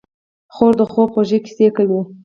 [0.53, 1.99] خور د خوب خوږې کیسې کوي.